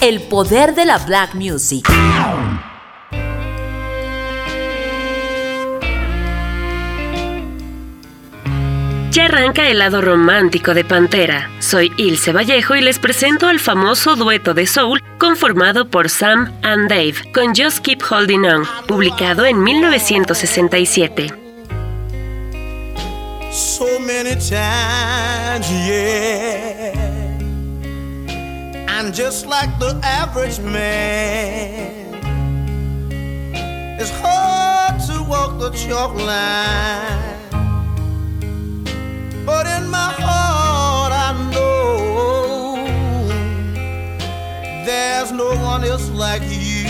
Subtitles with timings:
[0.00, 1.88] el poder de la black music.
[9.10, 11.50] Ya arranca el lado romántico de Pantera.
[11.60, 16.90] Soy Ilse Vallejo y les presento al famoso dueto de soul conformado por Sam and
[16.90, 21.32] Dave con Just Keep Holding On, publicado en 1967.
[23.50, 27.05] So many times, yeah.
[28.98, 32.14] And just like the average man,
[34.00, 37.36] it's hard to walk the chalk line.
[39.44, 42.76] But in my heart, I know
[44.86, 46.88] there's no one else like you.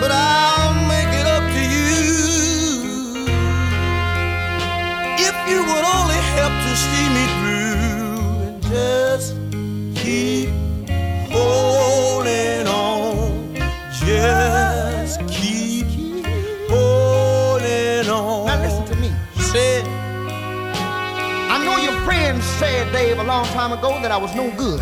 [0.00, 1.88] But I'll make it up to you
[5.18, 7.41] if you would only help to see me
[8.72, 9.36] just
[9.94, 10.48] keep
[11.30, 13.54] holding on.
[13.92, 15.86] Just keep
[16.70, 18.46] holding on.
[18.46, 19.12] Now listen to me.
[19.36, 19.82] Say,
[21.52, 24.80] I know your friends said, Dave, a long time ago that I was no good.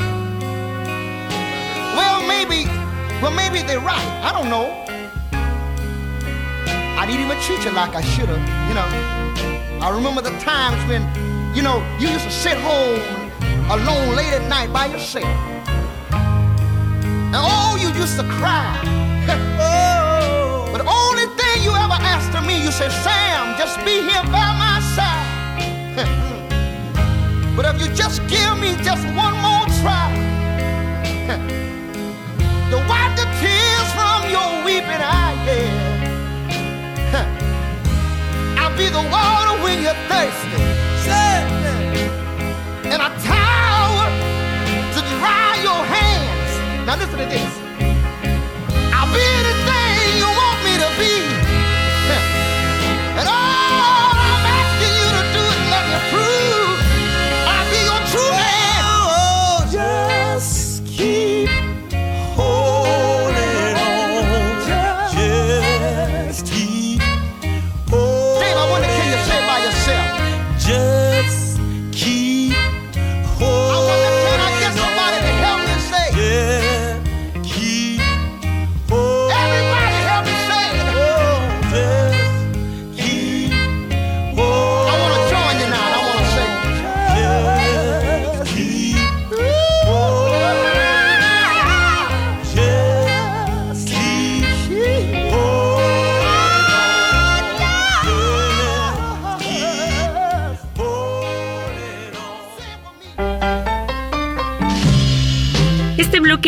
[1.99, 2.67] Well, maybe,
[3.21, 4.09] well, maybe they're right.
[4.23, 4.67] I don't know.
[6.97, 8.89] I didn't even treat you like I should have, you know.
[9.85, 11.03] I remember the times when,
[11.57, 13.20] you know, you used to sit home
[13.71, 15.25] alone late at night by yourself.
[16.11, 18.75] And oh, you used to cry.
[20.73, 24.27] but the only thing you ever asked of me, you said, Sam, just be here
[24.27, 25.63] by my side.
[27.57, 30.11] but if you just give me just one more try
[32.75, 36.11] to wipe the tears from your weeping eye, yeah.
[38.59, 40.90] I'll be the water when you're thirsty.
[46.91, 47.53] Now listen to this.
[48.93, 49.50] I'll be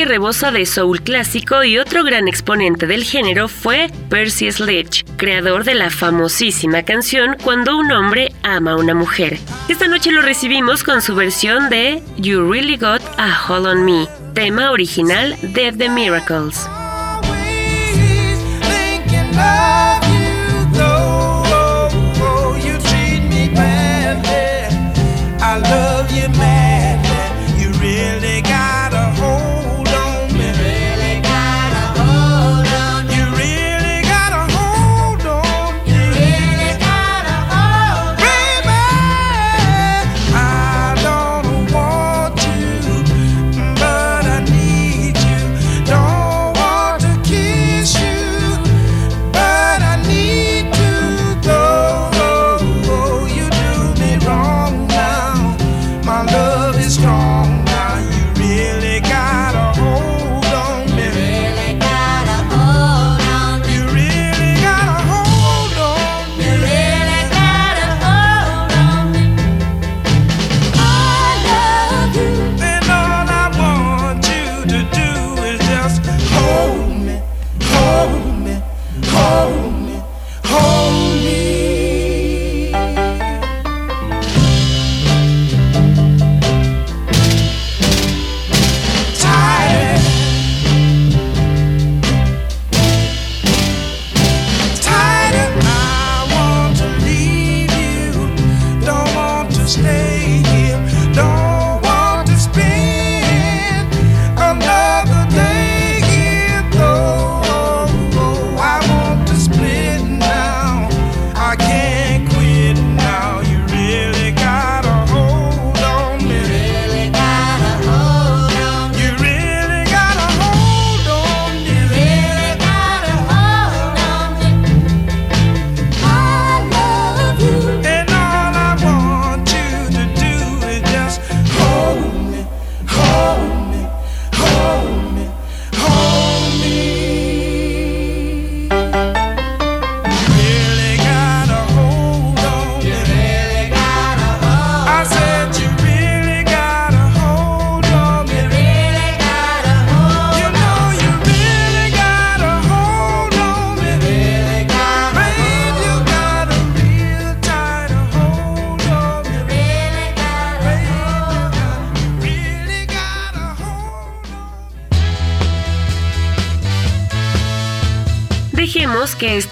[0.03, 5.63] Bloque rebosa de soul clásico y otro gran exponente del género fue Percy Sledge, creador
[5.63, 9.39] de la famosísima canción Cuando un hombre ama a una mujer.
[9.69, 14.09] Esta noche lo recibimos con su versión de You Really Got a Hold on Me,
[14.35, 16.67] tema original de The Miracles.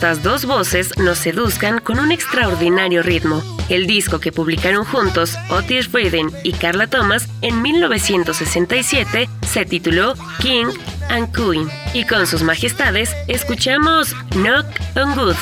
[0.01, 3.43] Estas dos voces nos seduzcan con un extraordinario ritmo.
[3.69, 10.69] El disco que publicaron juntos Otis Redding y Carla Thomas en 1967 se tituló King
[11.11, 14.65] and Queen y con sus majestades escuchamos Knock
[14.97, 15.37] on Good.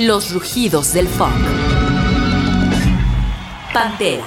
[0.00, 1.34] Los rugidos del funk.
[3.70, 4.24] Pantera.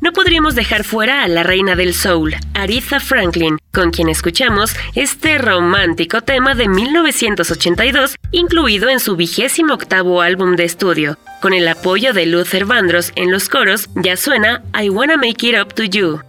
[0.00, 5.38] No podríamos dejar fuera a la reina del soul, Aretha Franklin, con quien escuchamos este
[5.38, 11.18] romántico tema de 1982, incluido en su vigésimo octavo álbum de estudio.
[11.40, 15.54] Con el apoyo de Luther Vandross en los coros, ya suena I Wanna Make It
[15.56, 16.20] Up to You.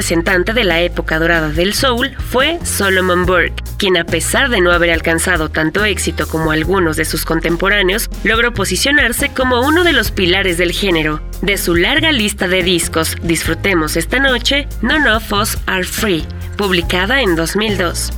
[0.00, 4.72] representante de la época dorada del soul fue Solomon Burke, quien a pesar de no
[4.72, 10.10] haber alcanzado tanto éxito como algunos de sus contemporáneos, logró posicionarse como uno de los
[10.10, 11.20] pilares del género.
[11.42, 16.24] De su larga lista de discos, disfrutemos esta noche None of Us Are Free,
[16.56, 18.10] publicada en 2002.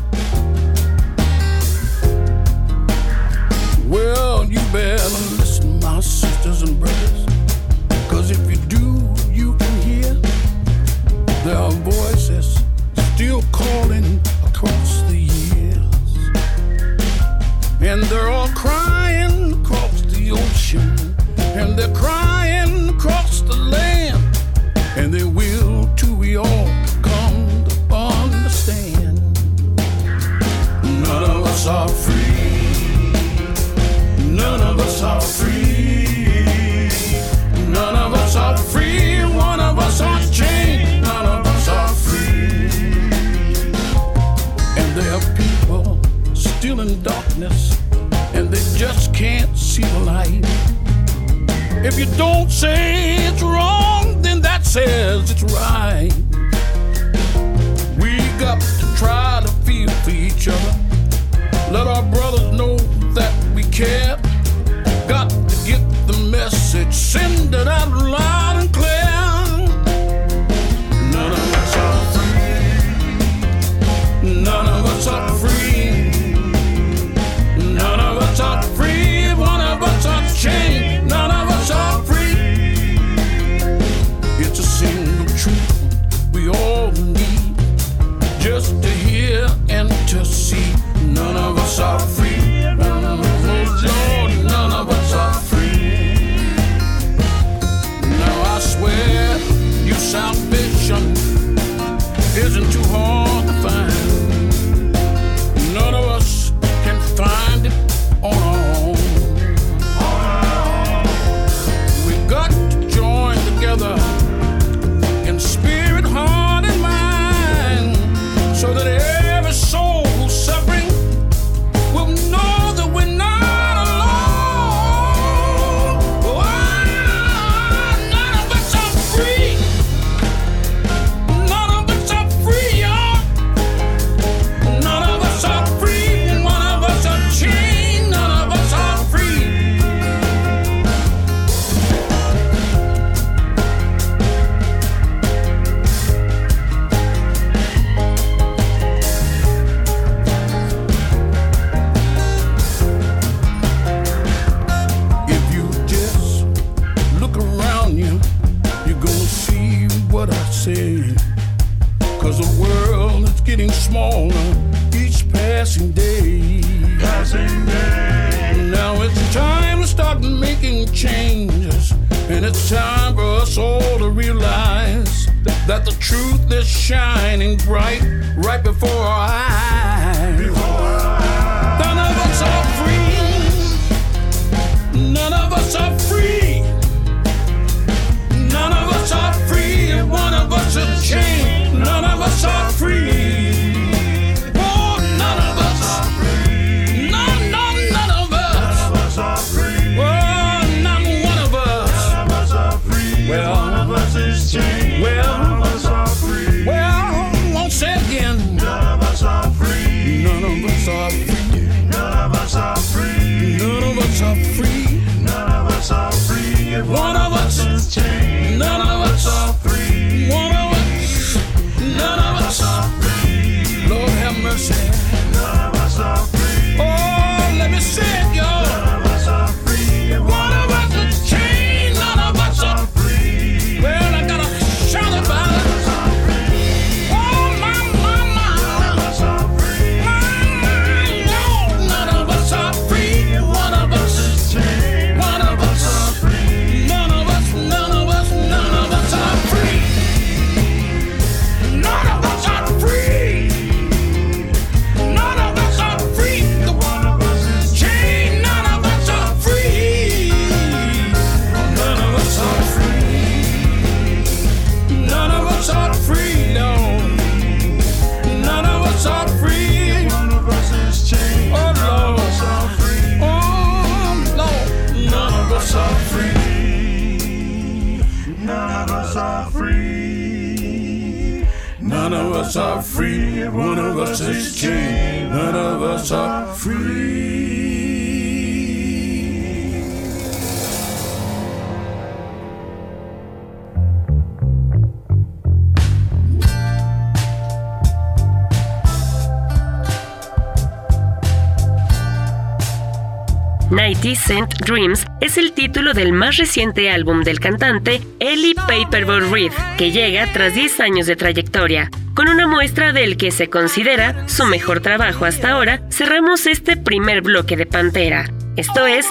[305.95, 311.17] del más reciente álbum del cantante, Ellie Paperboy Reed, que llega tras 10 años de
[311.17, 311.91] trayectoria.
[312.15, 317.23] Con una muestra del que se considera su mejor trabajo hasta ahora, cerramos este primer
[317.23, 318.31] bloque de Pantera.
[318.57, 319.07] Esto es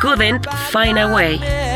[0.00, 1.73] Couldn't Find a Way.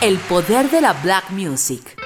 [0.00, 1.96] El poder de la black music.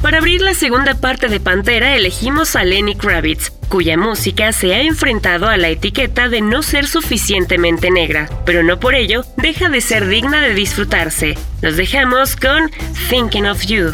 [0.00, 4.80] Para abrir la segunda parte de Pantera elegimos a Lenny Kravitz, cuya música se ha
[4.80, 9.82] enfrentado a la etiqueta de no ser suficientemente negra, pero no por ello deja de
[9.82, 11.36] ser digna de disfrutarse.
[11.60, 12.70] Los dejamos con
[13.10, 13.92] Thinking of You.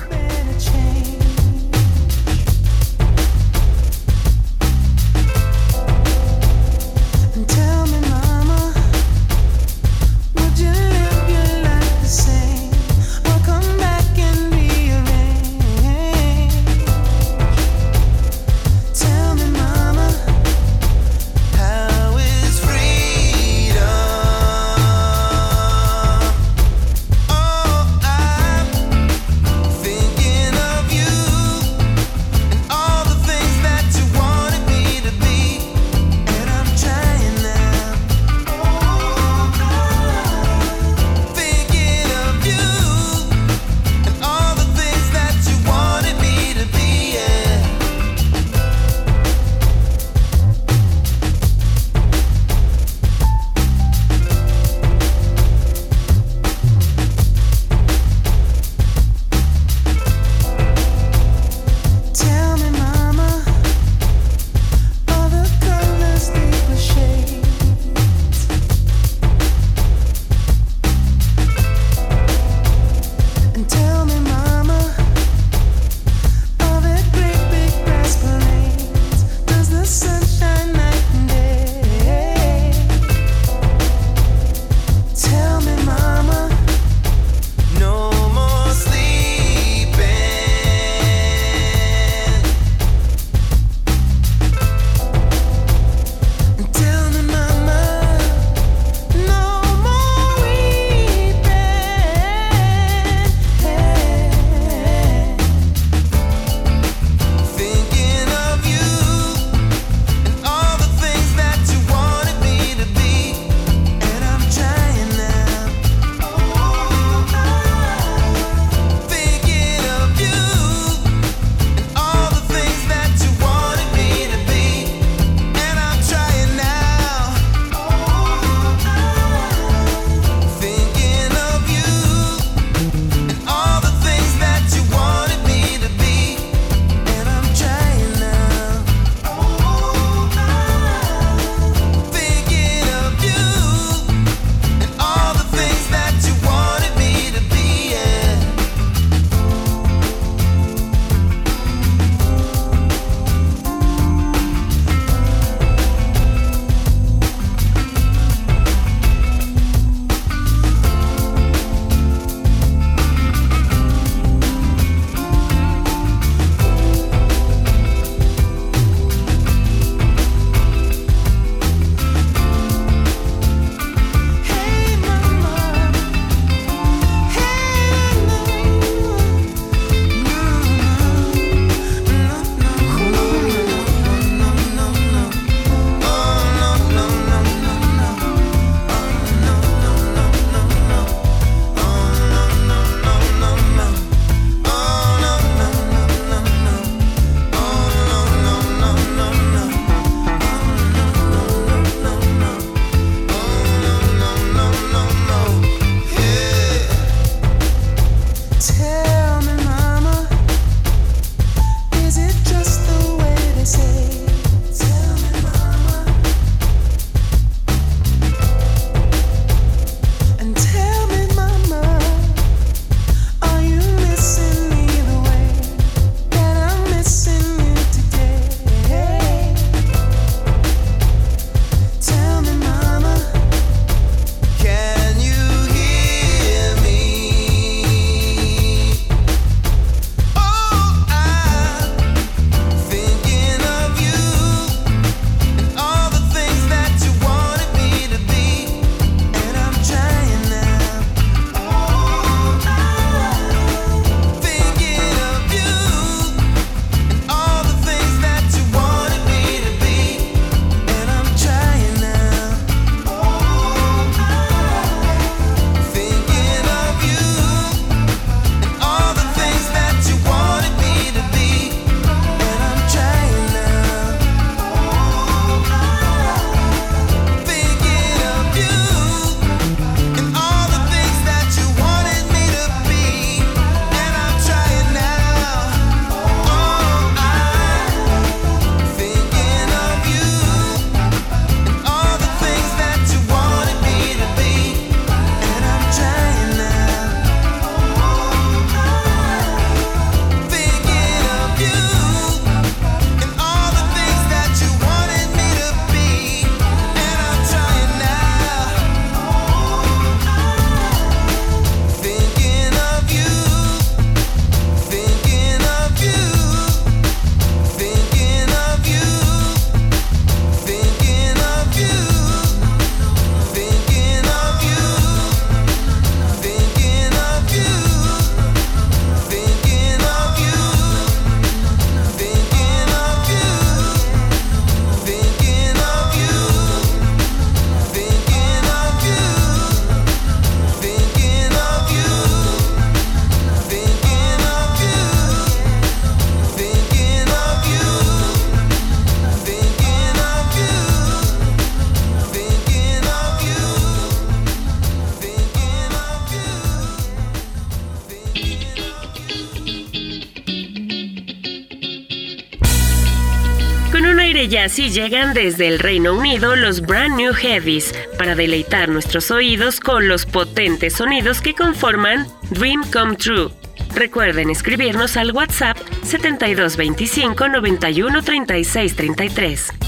[364.74, 370.08] Así llegan desde el Reino Unido los Brand New Heavies para deleitar nuestros oídos con
[370.08, 373.52] los potentes sonidos que conforman Dream Come True.
[373.94, 379.83] Recuerden escribirnos al WhatsApp 7225 91 36 33.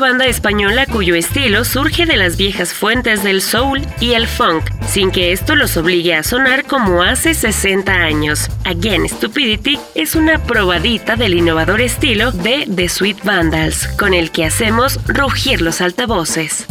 [0.00, 5.10] Banda española cuyo estilo surge de las viejas fuentes del soul y el funk, sin
[5.10, 8.48] que esto los obligue a sonar como hace 60 años.
[8.64, 14.46] Again Stupidity es una probadita del innovador estilo de The Sweet Vandals, con el que
[14.46, 16.66] hacemos rugir los altavoces.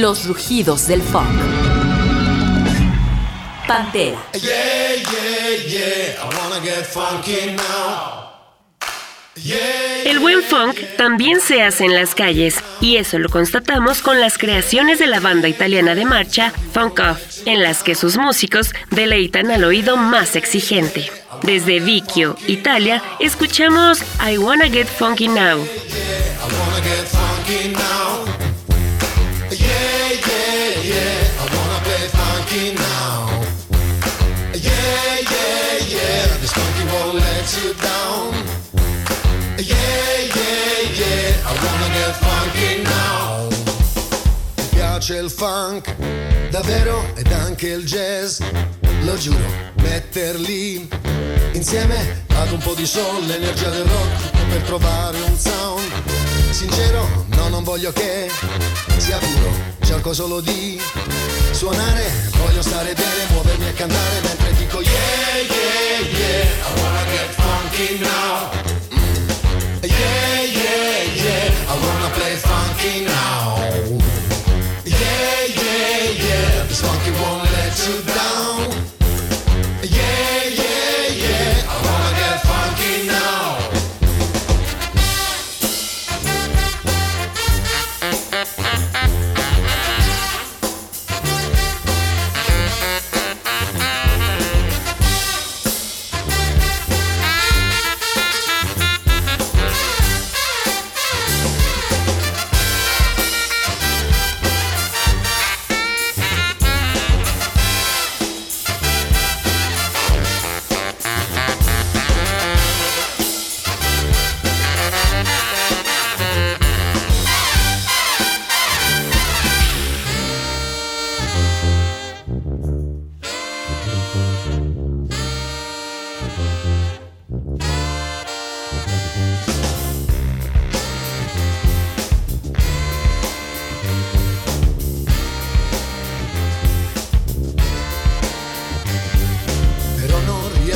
[0.00, 1.28] Los rugidos del funk.
[3.68, 4.16] Pantera.
[4.32, 6.22] Yeah, yeah, yeah.
[6.22, 8.30] I wanna get funky now.
[9.36, 9.58] Yeah,
[10.06, 14.38] El buen funk también se hace en las calles, y eso lo constatamos con las
[14.38, 19.50] creaciones de la banda italiana de marcha Funk Off, en las que sus músicos deleitan
[19.50, 21.12] al oído más exigente.
[21.42, 25.62] Desde Vicchio, Italia, escuchamos I Wanna Get Funky Now.
[45.20, 45.94] Il funk,
[46.48, 48.40] davvero, ed anche il jazz.
[49.02, 49.44] Lo giuro,
[49.82, 50.88] metterli
[51.52, 55.90] insieme ad un po' di soul, l'energia del rock per trovare un sound.
[56.50, 58.30] Sincero, no, non voglio che
[58.96, 59.52] sia puro,
[59.82, 60.80] cerco solo di
[61.50, 67.30] suonare, voglio stare bene, muovermi e cantare mentre dico yeah, yeah, yeah, I wanna get
[67.34, 68.50] funky now.
[68.94, 69.84] Mm.
[69.84, 73.59] Yeah, yeah, yeah, I wanna play funky now.
[76.82, 78.39] Funky won't let you down.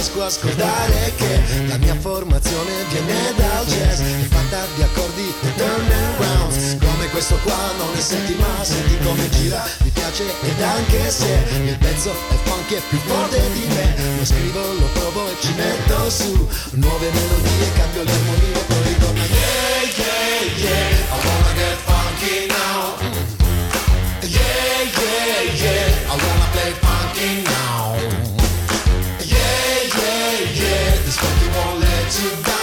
[0.04, 5.54] Riesco a scordare che la mia formazione viene dal jazz È fatta di accordi e
[5.54, 10.24] turn and rounds Come questo qua non ne senti ma senti come gira Mi piace
[10.42, 13.94] ed anche se il pezzo è funky è più forte di me.
[14.18, 19.13] Lo scrivo, lo provo e ci metto su Nuove melodie, cambio le armonie Poi ritorna
[31.54, 32.53] won't let you down.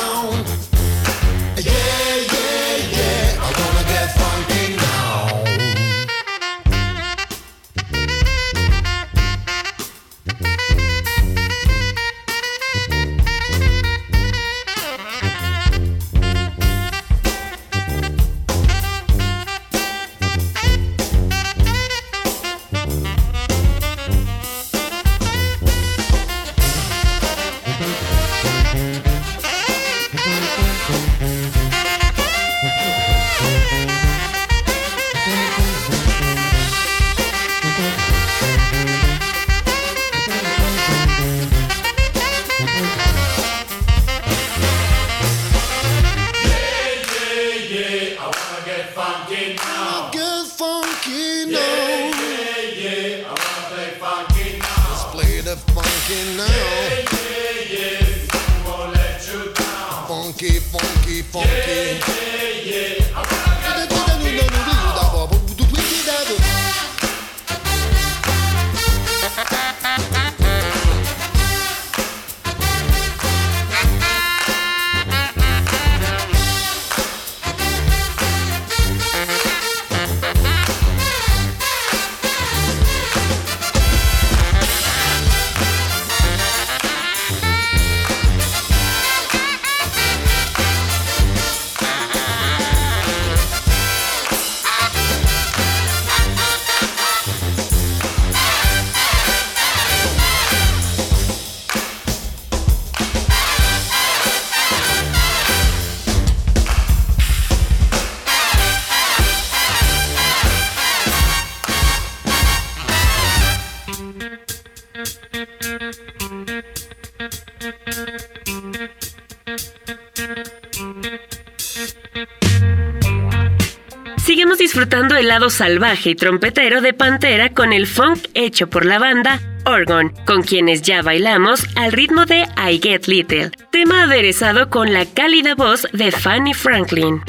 [125.22, 130.12] El lado salvaje y trompetero de Pantera con el funk hecho por la banda Orgon,
[130.26, 135.54] con quienes ya bailamos al ritmo de I Get Little, tema aderezado con la cálida
[135.54, 137.22] voz de Fanny Franklin.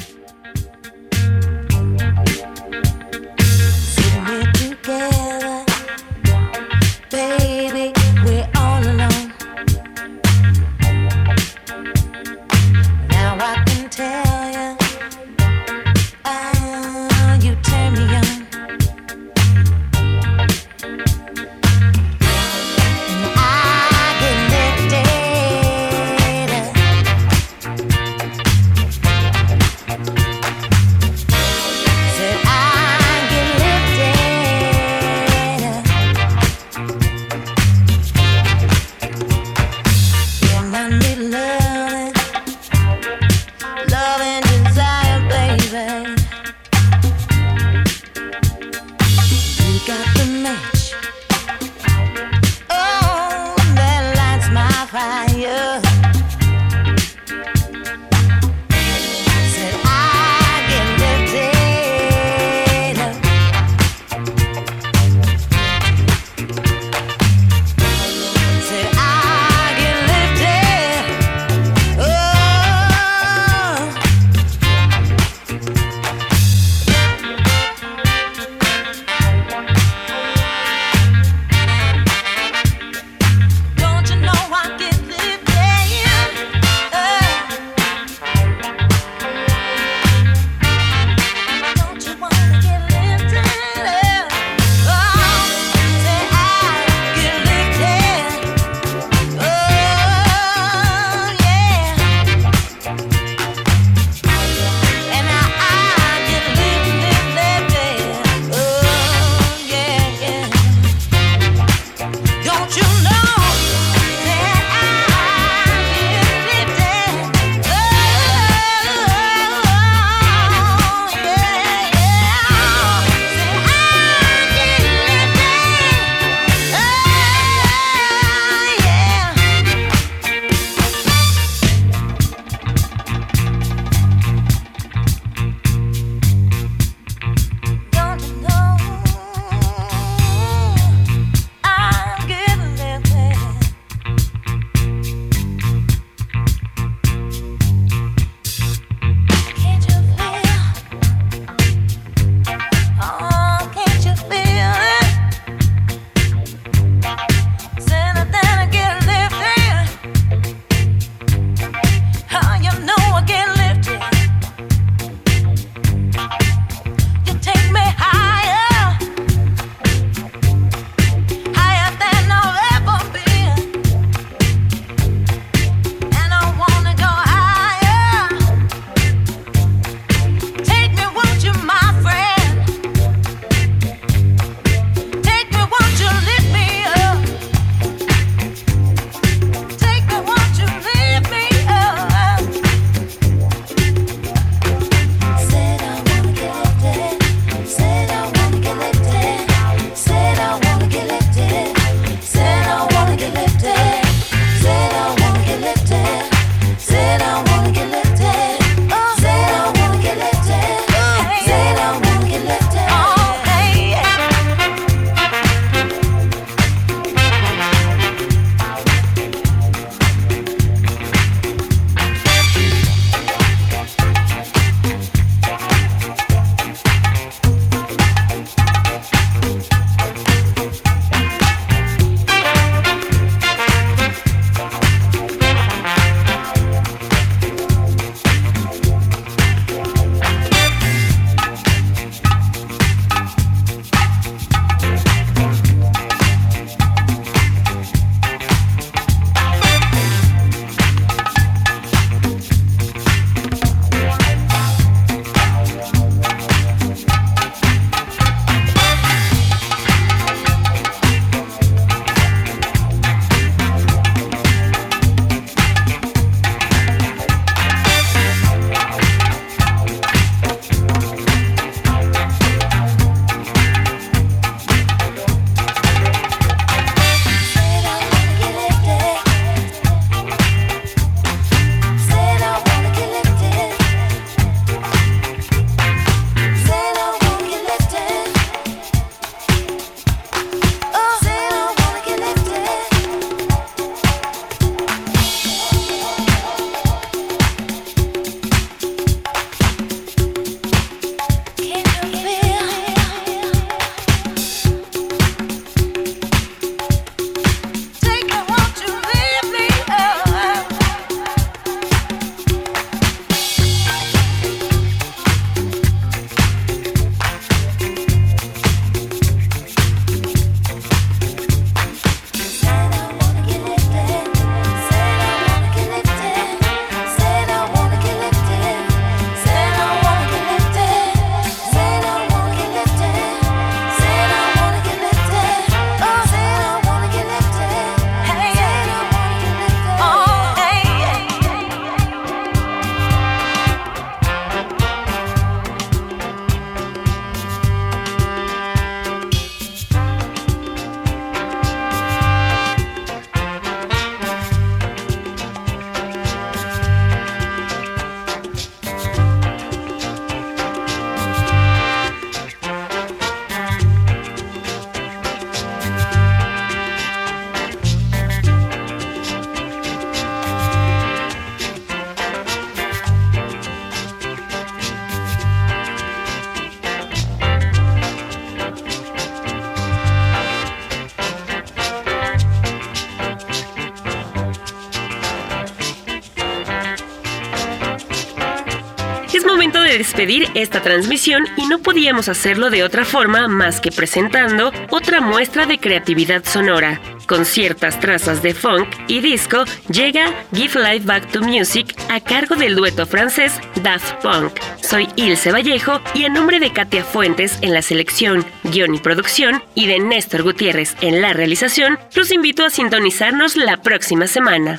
[389.92, 395.20] De despedir esta transmisión y no podíamos hacerlo de otra forma más que presentando otra
[395.20, 396.98] muestra de creatividad sonora.
[397.26, 402.56] Con ciertas trazas de funk y disco, llega Give Life Back to Music a cargo
[402.56, 404.54] del dueto francés Daft Punk.
[404.82, 409.62] Soy Ilse Vallejo y a nombre de Katia Fuentes en la selección, guion y producción
[409.74, 414.78] y de Néstor Gutiérrez en la realización, los invito a sintonizarnos la próxima semana.